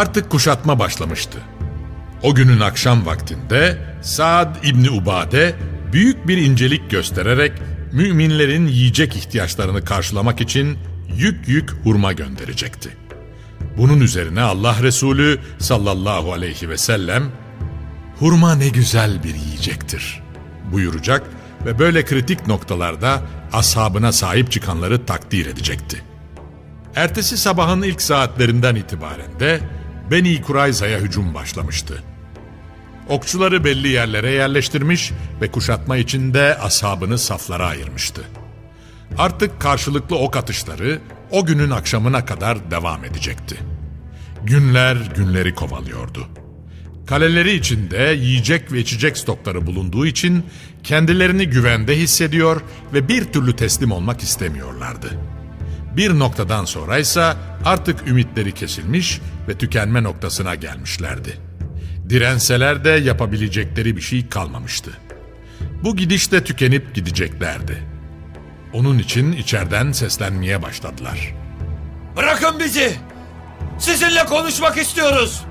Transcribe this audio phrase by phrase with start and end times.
[0.00, 1.38] Artık kuşatma başlamıştı.
[2.22, 5.54] O günün akşam vaktinde Saad İbni Ubade
[5.92, 7.52] büyük bir incelik göstererek
[7.92, 10.78] müminlerin yiyecek ihtiyaçlarını karşılamak için
[11.16, 12.96] yük yük hurma gönderecekti.
[13.76, 17.24] Bunun üzerine Allah Resulü sallallahu aleyhi ve sellem
[18.18, 20.22] hurma ne güzel bir yiyecektir
[20.72, 21.22] buyuracak
[21.66, 26.02] ve böyle kritik noktalarda ashabına sahip çıkanları takdir edecekti.
[26.96, 29.60] Ertesi sabahın ilk saatlerinden itibaren de
[30.10, 32.02] Beni Kurayza'ya hücum başlamıştı.
[33.08, 38.22] Okçuları belli yerlere yerleştirmiş ve kuşatma içinde ashabını saflara ayırmıştı.
[39.18, 41.00] Artık karşılıklı ok atışları
[41.30, 43.56] o günün akşamına kadar devam edecekti.
[44.44, 46.28] Günler günleri kovalıyordu.
[47.06, 50.44] Kaleleri içinde yiyecek ve içecek stokları bulunduğu için
[50.82, 52.60] kendilerini güvende hissediyor
[52.94, 55.18] ve bir türlü teslim olmak istemiyorlardı.
[55.96, 57.32] Bir noktadan sonra ise
[57.64, 61.36] artık ümitleri kesilmiş ve tükenme noktasına gelmişlerdi.
[62.08, 64.90] Direnseler de yapabilecekleri bir şey kalmamıştı.
[65.84, 67.82] Bu gidişte tükenip gideceklerdi.
[68.72, 71.34] Onun için içeriden seslenmeye başladılar.
[72.16, 72.96] Bırakın bizi!
[73.78, 75.44] Sizinle konuşmak istiyoruz!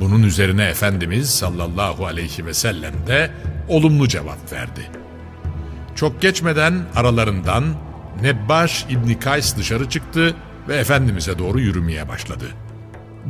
[0.00, 3.30] Bunun üzerine Efendimiz sallallahu aleyhi ve sellem de
[3.68, 4.90] olumlu cevap verdi.
[5.94, 7.64] Çok geçmeden aralarından
[8.24, 10.36] Nebbaş İbni Kays dışarı çıktı
[10.68, 12.44] ve Efendimiz'e doğru yürümeye başladı.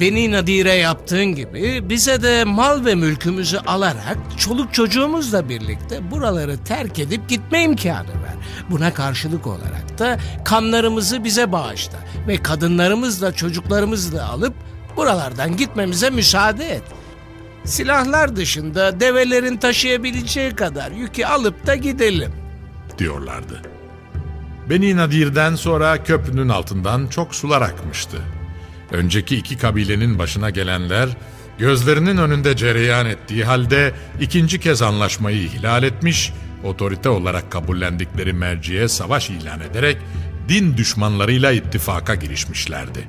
[0.00, 6.98] Beni Nadire yaptığın gibi bize de mal ve mülkümüzü alarak çoluk çocuğumuzla birlikte buraları terk
[6.98, 8.34] edip gitme imkanı ver.
[8.70, 14.54] Buna karşılık olarak da kanlarımızı bize bağışla ve kadınlarımızla çocuklarımızla alıp
[14.96, 16.82] buralardan gitmemize müsaade et.
[17.64, 22.32] Silahlar dışında develerin taşıyabileceği kadar yükü alıp da gidelim.
[22.98, 23.73] diyorlardı.
[24.70, 28.16] Beni Nadir'den sonra köprünün altından çok sular akmıştı.
[28.92, 31.08] Önceki iki kabilenin başına gelenler
[31.58, 36.32] gözlerinin önünde cereyan ettiği halde ikinci kez anlaşmayı ihlal etmiş,
[36.64, 39.96] otorite olarak kabullendikleri merciye savaş ilan ederek
[40.48, 43.08] din düşmanlarıyla ittifaka girişmişlerdi.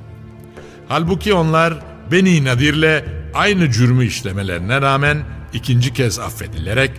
[0.88, 1.74] Halbuki onlar
[2.12, 5.18] Beni Nadir'le aynı cürmü işlemelerine rağmen
[5.52, 6.90] ikinci kez affedilerek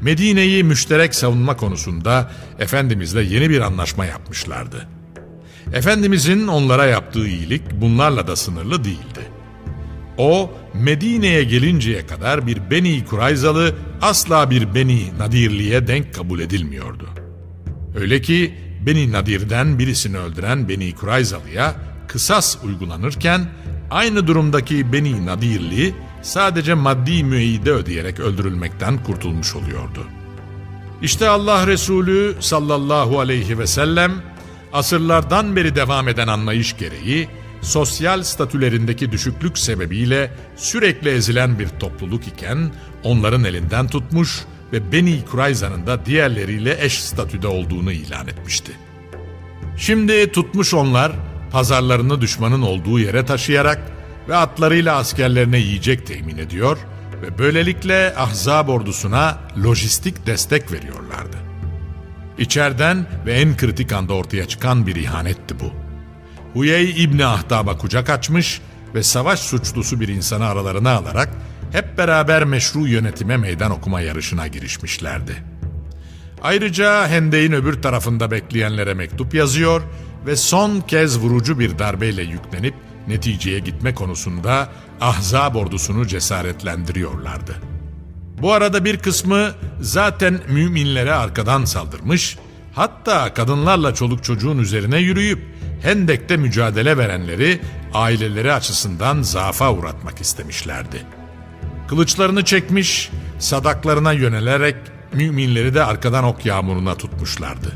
[0.00, 4.88] Medine'yi müşterek savunma konusunda Efendimizle yeni bir anlaşma yapmışlardı.
[5.72, 9.20] Efendimizin onlara yaptığı iyilik bunlarla da sınırlı değildi.
[10.18, 17.08] O Medine'ye gelinceye kadar bir Beni Kurayzalı asla bir Beni Nadirli'ye denk kabul edilmiyordu.
[18.00, 18.54] Öyle ki
[18.86, 21.74] Beni Nadir'den birisini öldüren Beni Kurayzalı'ya
[22.08, 23.40] kısas uygulanırken
[23.90, 30.06] aynı durumdaki Beni Nadirli sadece maddi müeyyide ödeyerek öldürülmekten kurtulmuş oluyordu.
[31.02, 34.12] İşte Allah Resulü sallallahu aleyhi ve sellem
[34.72, 37.28] asırlardan beri devam eden anlayış gereği
[37.62, 42.72] sosyal statülerindeki düşüklük sebebiyle sürekli ezilen bir topluluk iken
[43.04, 48.72] onların elinden tutmuş ve Beni Kurayza'nın da diğerleriyle eş statüde olduğunu ilan etmişti.
[49.76, 51.12] Şimdi tutmuş onlar
[51.52, 53.95] pazarlarını düşmanın olduğu yere taşıyarak
[54.28, 56.78] ve atlarıyla askerlerine yiyecek temin ediyor
[57.22, 61.36] ve böylelikle Ahzab ordusuna lojistik destek veriyorlardı.
[62.38, 65.72] İçeriden ve en kritik anda ortaya çıkan bir ihanetti bu.
[66.52, 68.60] Huyey İbni Ahtab'a kucak açmış
[68.94, 71.28] ve savaş suçlusu bir insanı aralarına alarak
[71.72, 75.36] hep beraber meşru yönetime meydan okuma yarışına girişmişlerdi.
[76.42, 79.82] Ayrıca Hende'in öbür tarafında bekleyenlere mektup yazıyor
[80.26, 82.74] ve son kez vurucu bir darbeyle yüklenip
[83.08, 84.68] neticeye gitme konusunda
[85.00, 87.56] Ahzab ordusunu cesaretlendiriyorlardı.
[88.42, 89.50] Bu arada bir kısmı
[89.80, 92.38] zaten müminlere arkadan saldırmış,
[92.74, 97.60] hatta kadınlarla çoluk çocuğun üzerine yürüyüp Hendek'te mücadele verenleri
[97.94, 101.02] aileleri açısından zaafa uğratmak istemişlerdi.
[101.88, 104.76] Kılıçlarını çekmiş, sadaklarına yönelerek
[105.12, 107.72] müminleri de arkadan ok yağmuruna tutmuşlardı.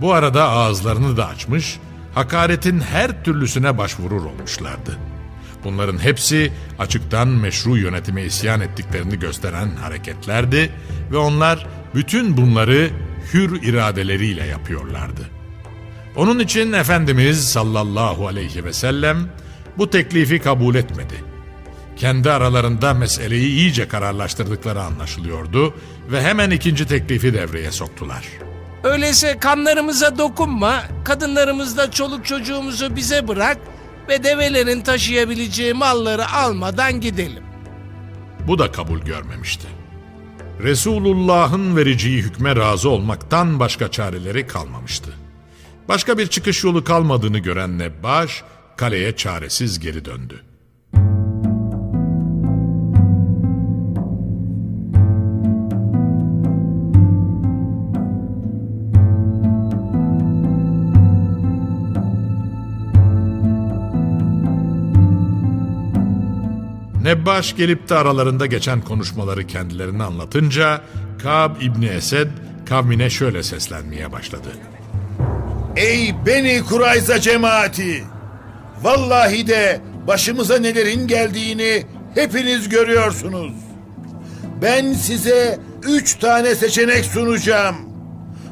[0.00, 1.78] Bu arada ağızlarını da açmış,
[2.14, 4.98] hakaretin her türlüsüne başvurur olmuşlardı.
[5.64, 10.72] Bunların hepsi açıktan meşru yönetime isyan ettiklerini gösteren hareketlerdi
[11.12, 12.90] ve onlar bütün bunları
[13.32, 15.30] hür iradeleriyle yapıyorlardı.
[16.16, 19.18] Onun için Efendimiz sallallahu aleyhi ve sellem
[19.78, 21.14] bu teklifi kabul etmedi.
[21.96, 25.74] Kendi aralarında meseleyi iyice kararlaştırdıkları anlaşılıyordu
[26.10, 28.24] ve hemen ikinci teklifi devreye soktular.
[28.84, 33.58] Öyleyse kanlarımıza dokunma, kadınlarımızda çoluk çocuğumuzu bize bırak
[34.08, 37.42] ve develerin taşıyabileceği malları almadan gidelim.
[38.48, 39.66] Bu da kabul görmemişti.
[40.62, 45.10] Resulullah'ın vereceği hükme razı olmaktan başka çareleri kalmamıştı.
[45.88, 48.42] Başka bir çıkış yolu kalmadığını gören Nebbaş,
[48.76, 50.42] kaleye çaresiz geri döndü.
[67.02, 70.80] Nebbaş gelip de aralarında geçen konuşmaları kendilerine anlatınca
[71.22, 72.28] Kab İbni Esed
[72.68, 74.48] kavmine şöyle seslenmeye başladı.
[75.76, 78.04] Ey Beni Kurayza cemaati!
[78.82, 83.52] Vallahi de başımıza nelerin geldiğini hepiniz görüyorsunuz.
[84.62, 85.58] Ben size
[85.88, 87.76] üç tane seçenek sunacağım.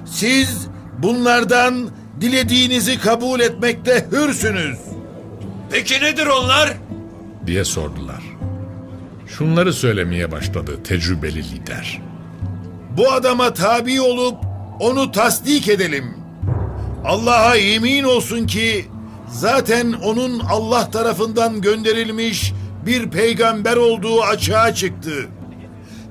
[0.07, 0.69] Siz
[0.99, 4.79] bunlardan dilediğinizi kabul etmekte hürsünüz.
[5.71, 6.77] Peki nedir onlar?
[7.47, 8.30] diye sordular.
[9.41, 12.03] Şunları söylemeye başladı tecrübeli lider.
[12.97, 14.35] Bu adama tabi olup
[14.81, 16.15] onu tasdik edelim.
[17.05, 18.85] Allah'a yemin olsun ki
[19.33, 22.53] zaten onun Allah tarafından gönderilmiş
[22.87, 25.29] bir peygamber olduğu açığa çıktı.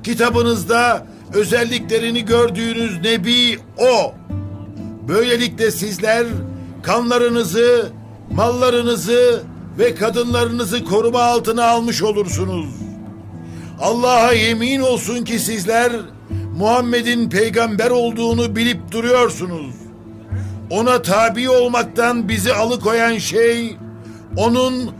[0.03, 4.13] Kitabınızda özelliklerini gördüğünüz nebi o.
[5.07, 6.25] Böylelikle sizler
[6.83, 7.89] kanlarınızı,
[8.31, 9.43] mallarınızı
[9.79, 12.88] ve kadınlarınızı koruma altına almış olursunuz.
[13.81, 15.91] Allah'a yemin olsun ki sizler
[16.57, 19.75] Muhammed'in peygamber olduğunu bilip duruyorsunuz.
[20.69, 23.77] Ona tabi olmaktan bizi alıkoyan şey
[24.37, 24.91] onun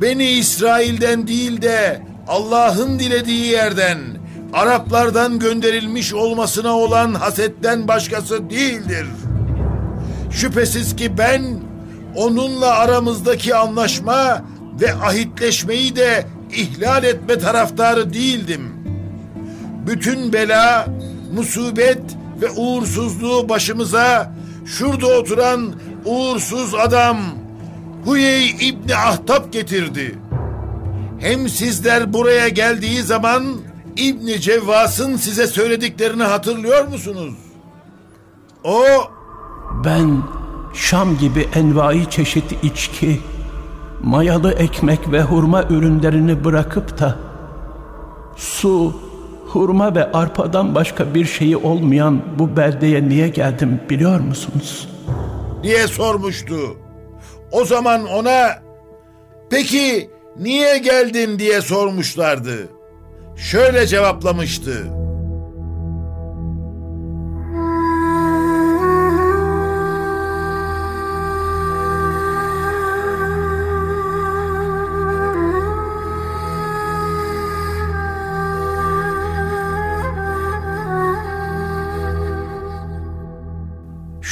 [0.00, 3.98] Beni İsrail'den değil de Allah'ın dilediği yerden
[4.54, 9.06] Araplardan gönderilmiş olmasına olan hasetten başkası değildir.
[10.30, 11.42] Şüphesiz ki ben
[12.16, 14.44] onunla aramızdaki anlaşma
[14.80, 18.72] ve ahitleşmeyi de ihlal etme taraftarı değildim.
[19.86, 20.86] Bütün bela,
[21.34, 22.02] musibet
[22.42, 24.34] ve uğursuzluğu başımıza
[24.66, 25.72] şurada oturan
[26.04, 27.18] uğursuz adam
[28.04, 30.18] Huyey İbni Ahtap getirdi.
[31.18, 33.44] Hem sizler buraya geldiği zaman
[33.96, 37.34] İbni Cevvas'ın size söylediklerini hatırlıyor musunuz?
[38.64, 38.84] O
[39.84, 40.22] Ben
[40.74, 43.20] Şam gibi envai çeşit içki,
[44.04, 47.16] mayalı ekmek ve hurma ürünlerini bırakıp da
[48.36, 49.00] su,
[49.46, 54.88] hurma ve arpadan başka bir şeyi olmayan bu beldeye niye geldim biliyor musunuz?
[55.62, 56.56] diye sormuştu.
[57.52, 58.62] O zaman ona
[59.50, 62.68] peki niye geldin diye sormuşlardı.
[63.36, 64.86] Şöyle cevaplamıştı.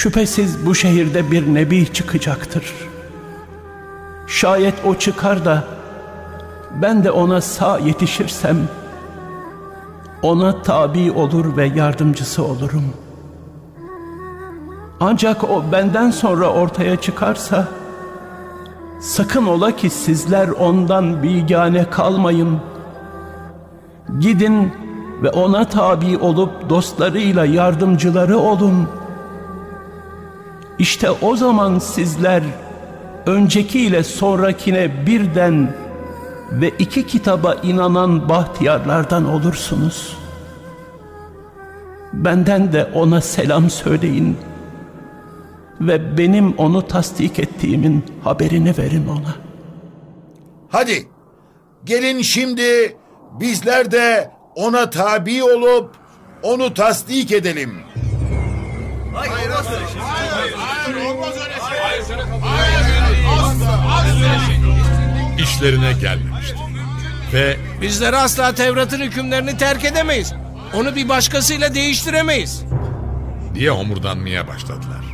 [0.02, 2.74] Şüphesiz bu şehirde bir nebi çıkacaktır.
[4.26, 5.64] Şayet o çıkar da
[6.82, 8.56] ben de ona sağ yetişirsem
[10.22, 12.84] ona tabi olur ve yardımcısı olurum.
[15.00, 17.68] Ancak o benden sonra ortaya çıkarsa
[19.00, 22.60] sakın ola ki sizler ondan bigane kalmayın.
[24.20, 24.72] Gidin
[25.22, 29.01] ve ona tabi olup dostlarıyla yardımcıları olun.''
[30.78, 32.42] İşte o zaman sizler
[33.26, 35.74] önceki ile sonrakine birden
[36.52, 40.16] ve iki kitaba inanan bahtiyarlardan olursunuz.
[42.12, 44.36] Benden de ona selam söyleyin
[45.80, 49.34] ve benim onu tasdik ettiğimin haberini verin ona.
[50.68, 51.08] Hadi
[51.84, 52.96] gelin şimdi
[53.40, 55.90] bizler de ona tabi olup
[56.42, 57.80] onu tasdik edelim.
[65.38, 66.56] İşlerine gelmemişti.
[67.32, 70.32] Ve Bizler asla Tevrat'ın hükümlerini terk edemeyiz.
[70.74, 72.62] Onu bir başkasıyla değiştiremeyiz.
[73.54, 75.04] diye homurdanmaya başladılar.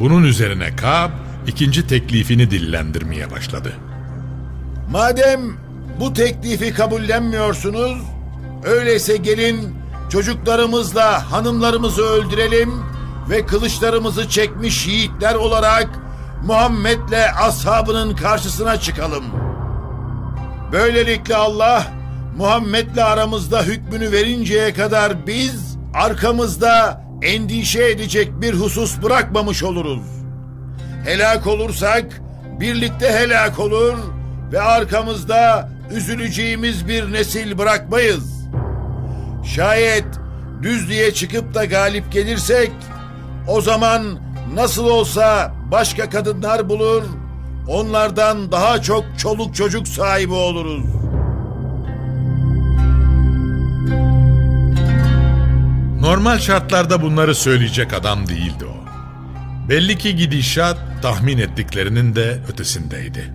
[0.00, 1.10] Bunun üzerine Kab
[1.46, 3.72] ikinci teklifini dillendirmeye başladı.
[4.90, 5.40] Madem
[6.00, 7.98] bu teklifi kabullenmiyorsunuz,
[8.64, 9.74] öyleyse gelin
[10.10, 12.72] çocuklarımızla hanımlarımızı öldürelim
[13.30, 15.88] ve kılıçlarımızı çekmiş yiğitler olarak
[16.46, 19.24] Muhammed'le ashabının karşısına çıkalım.
[20.72, 21.86] Böylelikle Allah
[22.36, 30.02] Muhammed'le aramızda hükmünü verinceye kadar biz arkamızda endişe edecek bir husus bırakmamış oluruz.
[31.04, 32.22] Helak olursak
[32.60, 33.94] birlikte helak olur
[34.52, 38.48] ve arkamızda üzüleceğimiz bir nesil bırakmayız.
[39.44, 40.06] Şayet
[40.62, 42.72] düzlüğe çıkıp da galip gelirsek
[43.48, 44.18] o zaman
[44.54, 47.02] nasıl olsa başka kadınlar bulur,
[47.68, 50.84] onlardan daha çok çoluk çocuk sahibi oluruz.
[56.00, 58.84] Normal şartlarda bunları söyleyecek adam değildi o.
[59.68, 63.32] Belli ki gidişat tahmin ettiklerinin de ötesindeydi.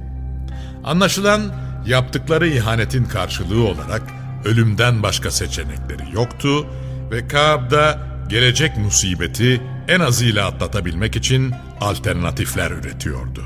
[0.84, 1.42] Anlaşılan
[1.86, 4.02] yaptıkları ihanetin karşılığı olarak
[4.46, 6.68] ölümden başka seçenekleri yoktu
[7.12, 13.44] ve Kaab da gelecek musibeti en azıyla atlatabilmek için alternatifler üretiyordu.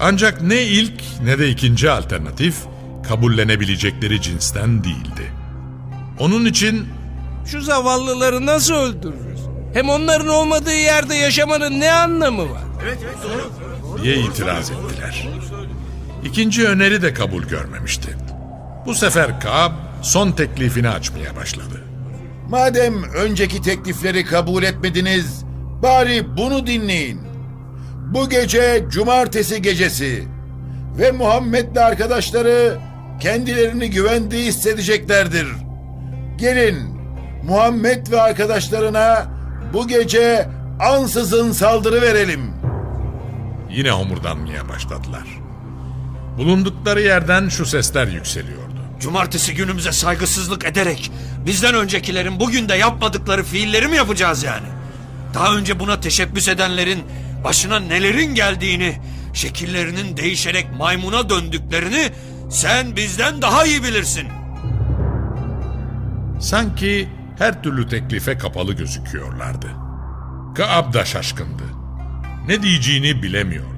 [0.00, 2.56] Ancak ne ilk ne de ikinci alternatif
[3.08, 5.32] kabullenebilecekleri cinsten değildi.
[6.18, 6.88] Onun için
[7.46, 9.40] Şu zavallıları nasıl öldürürüz?
[9.74, 12.62] Hem onların olmadığı yerde yaşamanın ne anlamı var?
[14.02, 15.28] diye itiraz ettiler.
[16.24, 18.16] İkinci öneri de kabul görmemişti.
[18.86, 21.84] Bu sefer Kaab son teklifini açmaya başladı.
[22.50, 25.44] Madem önceki teklifleri kabul etmediniz,
[25.82, 27.20] bari bunu dinleyin.
[28.14, 30.24] Bu gece cumartesi gecesi
[30.98, 32.78] ve Muhammed'le arkadaşları
[33.20, 35.46] kendilerini güvende hissedeceklerdir.
[36.36, 36.76] Gelin
[37.44, 39.26] Muhammed ve arkadaşlarına
[39.72, 40.48] bu gece
[40.80, 42.52] ansızın saldırı verelim.
[43.70, 45.26] Yine homurdanmaya başladılar.
[46.38, 48.69] Bulundukları yerden şu sesler yükseliyordu.
[49.00, 51.12] Cumartesi günümüze saygısızlık ederek
[51.46, 54.66] bizden öncekilerin bugün de yapmadıkları fiilleri mi yapacağız yani?
[55.34, 57.02] Daha önce buna teşebbüs edenlerin
[57.44, 59.00] başına nelerin geldiğini,
[59.32, 62.10] şekillerinin değişerek maymuna döndüklerini
[62.50, 64.28] sen bizden daha iyi bilirsin.
[66.40, 69.66] Sanki her türlü teklife kapalı gözüküyorlardı.
[70.56, 71.62] Kaab da şaşkındı.
[72.46, 73.70] Ne diyeceğini bilemiyordu.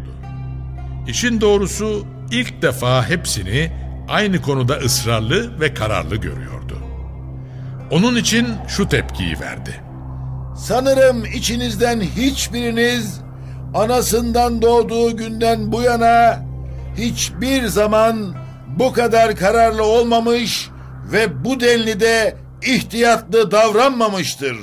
[1.08, 3.72] İşin doğrusu ilk defa hepsini
[4.08, 6.78] aynı konuda ısrarlı ve kararlı görüyordu.
[7.90, 9.80] Onun için şu tepkiyi verdi.
[10.56, 13.20] Sanırım içinizden hiçbiriniz
[13.74, 16.42] anasından doğduğu günden bu yana
[16.96, 18.34] hiçbir zaman
[18.78, 20.68] bu kadar kararlı olmamış
[21.12, 24.56] ve bu denli de ihtiyatlı davranmamıştır.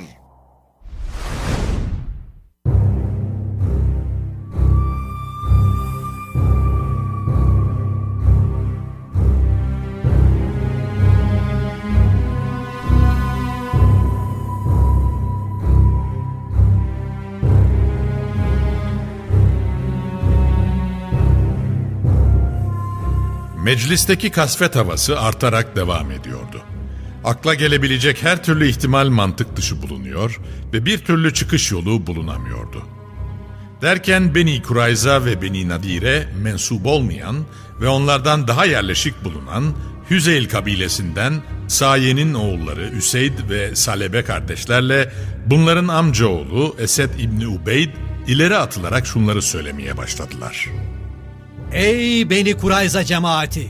[23.62, 26.62] Meclisteki kasvet havası artarak devam ediyordu.
[27.24, 30.40] Akla gelebilecek her türlü ihtimal mantık dışı bulunuyor
[30.72, 32.82] ve bir türlü çıkış yolu bulunamıyordu.
[33.82, 37.36] Derken Beni Kurayza ve Beni Nadire mensup olmayan
[37.80, 39.74] ve onlardan daha yerleşik bulunan
[40.10, 45.12] Hüzeyl kabilesinden Saye'nin oğulları Üseyd ve Salebe kardeşlerle
[45.46, 47.90] bunların amcaoğlu Esed İbni Ubeyd
[48.26, 50.68] ileri atılarak şunları söylemeye başladılar.
[51.72, 53.68] Ey Beni Kurayza cemaati!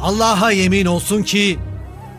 [0.00, 1.58] Allah'a yemin olsun ki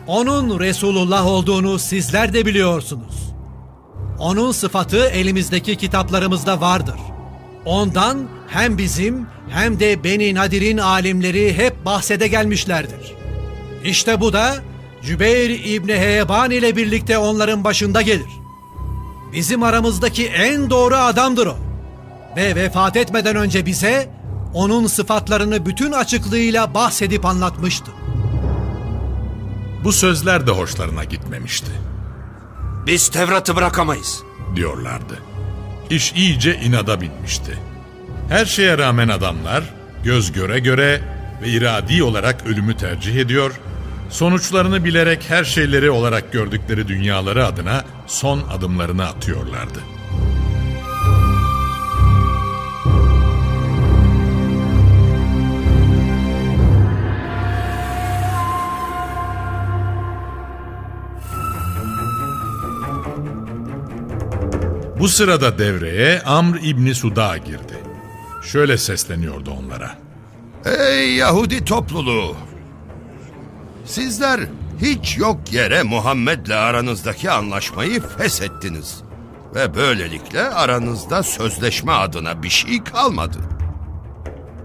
[0.06, 3.34] onun Resulullah olduğunu sizler de biliyorsunuz.
[4.18, 6.96] Onun sıfatı elimizdeki kitaplarımızda vardır.
[7.64, 13.14] Ondan hem bizim hem de Beni Nadir'in alimleri hep bahsede gelmişlerdir.
[13.84, 14.54] İşte bu da
[15.02, 18.30] Cübeyr İbni Heyeban ile birlikte onların başında gelir.
[19.32, 21.56] Bizim aramızdaki en doğru adamdır o.
[22.36, 24.21] ve vefat etmeden önce bize
[24.54, 27.90] onun sıfatlarını bütün açıklığıyla bahsedip anlatmıştı.
[29.84, 31.70] Bu sözler de hoşlarına gitmemişti.
[32.86, 34.22] Biz Tevrat'ı bırakamayız.
[34.56, 35.18] diyorlardı.
[35.90, 37.58] İş iyice inada binmişti.
[38.28, 39.64] Her şeye rağmen adamlar
[40.04, 41.02] göz göre göre
[41.42, 43.52] ve iradi olarak ölümü tercih ediyor,
[44.10, 49.78] sonuçlarını bilerek her şeyleri olarak gördükleri dünyaları adına son adımlarını atıyorlardı.
[65.02, 67.82] Bu sırada devreye Amr İbni Suda girdi.
[68.42, 69.98] Şöyle sesleniyordu onlara.
[70.64, 72.36] Ey Yahudi topluluğu!
[73.84, 74.40] Sizler
[74.80, 79.02] hiç yok yere Muhammed'le aranızdaki anlaşmayı feshettiniz.
[79.54, 83.38] Ve böylelikle aranızda sözleşme adına bir şey kalmadı.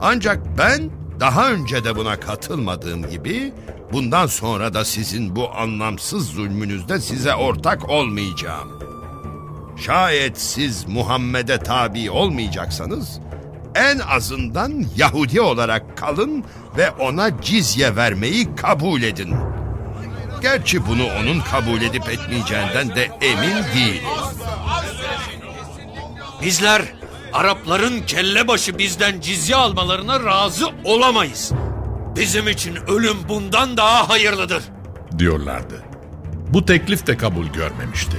[0.02, 0.90] Ancak ben
[1.20, 3.54] daha önce de buna katılmadığım gibi
[3.94, 8.87] bundan sonra da sizin bu anlamsız zulmünüzde size ortak olmayacağım.
[9.80, 13.20] Şayet siz Muhammed'e tabi olmayacaksanız
[13.76, 16.44] en azından Yahudi olarak kalın
[16.78, 19.36] ve ona cizye vermeyi kabul edin.
[20.42, 24.04] Gerçi bunu onun kabul edip etmeyeceğinden de emin değilim.
[26.42, 26.82] Bizler
[27.34, 31.52] Arapların kelle başı bizden cizye almalarına razı olamayız.
[32.16, 34.64] Bizim için ölüm bundan daha hayırlıdır.
[35.18, 35.84] diyorlardı.
[36.54, 38.18] Bu teklif de kabul görmemişti.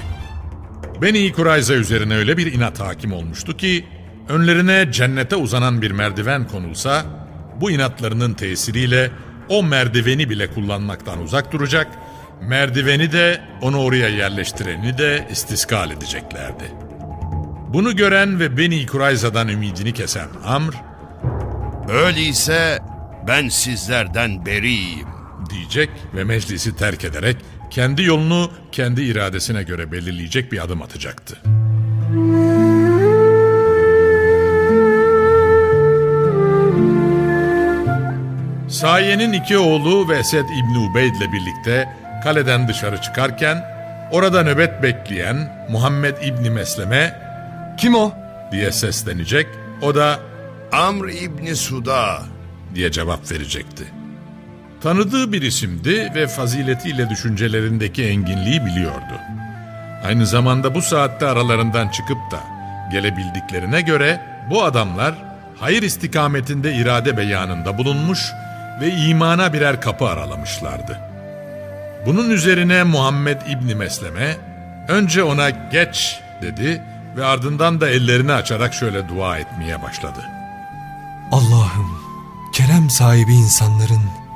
[1.02, 3.84] Beni Kurayza üzerine öyle bir inat hakim olmuştu ki
[4.28, 7.04] önlerine cennete uzanan bir merdiven konulsa
[7.60, 9.10] bu inatlarının tesiriyle
[9.48, 11.86] o merdiveni bile kullanmaktan uzak duracak,
[12.42, 16.64] merdiveni de onu oraya yerleştireni de istiskal edeceklerdi.
[17.68, 20.74] Bunu gören ve Beni Kurayza'dan ümidini kesen Amr
[21.88, 22.78] Öyleyse
[23.28, 25.08] ben sizlerden beriyim.
[25.50, 27.36] diyecek ve meclisi terk ederek
[27.70, 31.38] kendi yolunu kendi iradesine göre belirleyecek bir adım atacaktı.
[38.68, 41.88] Saye'nin iki oğlu ve Esed İbni Ubeyd ile birlikte
[42.24, 43.64] kaleden dışarı çıkarken
[44.12, 47.28] orada nöbet bekleyen Muhammed İbni Mesleme
[47.78, 48.12] Kim o?
[48.52, 49.46] diye seslenecek.
[49.82, 50.20] O da
[50.72, 52.18] Amr İbni Suda.
[52.74, 53.84] diye cevap verecekti.
[54.82, 59.20] Tanıdığı bir isimdi ve faziletiyle düşüncelerindeki enginliği biliyordu.
[60.04, 62.40] Aynı zamanda bu saatte aralarından çıkıp da
[62.92, 65.14] gelebildiklerine göre bu adamlar
[65.60, 68.32] hayır istikametinde irade beyanında bulunmuş
[68.80, 71.00] ve imana birer kapı aralamışlardı.
[72.06, 74.36] Bunun üzerine Muhammed İbni Mesleme
[74.88, 76.82] önce ona geç dedi
[77.16, 80.20] ve ardından da ellerini açarak şöyle dua etmeye başladı.
[81.32, 81.98] Allah'ım,
[82.54, 84.27] kerem sahibi insanların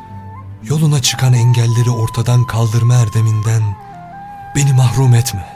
[0.64, 3.62] yoluna çıkan engelleri ortadan kaldırma erdeminden
[4.56, 5.46] beni mahrum etme.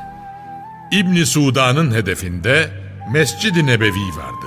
[0.91, 2.71] İbni Sudan'ın hedefinde
[3.13, 4.47] Mescid-i Nebevi vardı.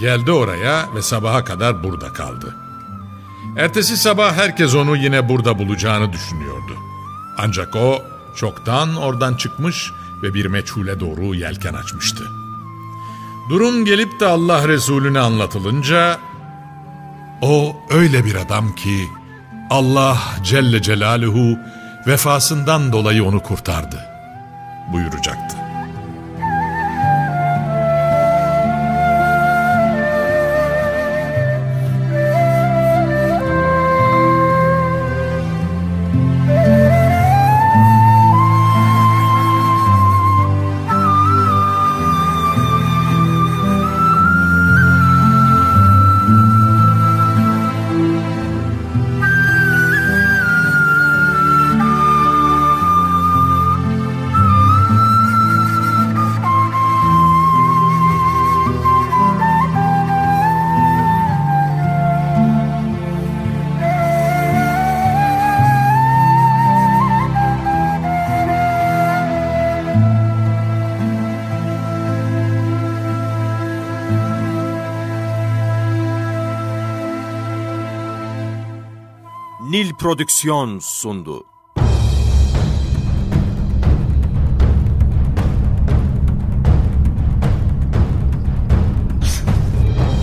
[0.00, 2.56] Geldi oraya ve sabaha kadar burada kaldı.
[3.56, 6.76] Ertesi sabah herkes onu yine burada bulacağını düşünüyordu.
[7.38, 8.02] Ancak o
[8.36, 12.24] çoktan oradan çıkmış ve bir meçhule doğru yelken açmıştı.
[13.50, 16.18] Durum gelip de Allah Resulüne anlatılınca
[17.42, 19.08] o öyle bir adam ki
[19.70, 21.58] Allah Celle Celaluhu
[22.06, 24.04] vefasından dolayı onu kurtardı
[24.92, 25.69] buyuracaktı.
[80.00, 81.44] Prodüksiyon sundu.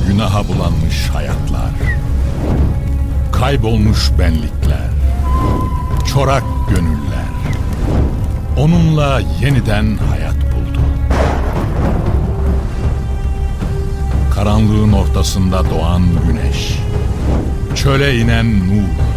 [0.08, 1.72] Günaha bulanmış hayatlar,
[3.32, 4.90] kaybolmuş benlikler,
[6.14, 7.28] çorak gönüller,
[8.58, 10.82] onunla yeniden hayat buldu.
[14.36, 16.78] karanlığın ortasında doğan güneş.
[17.76, 19.17] Çöle inen nur,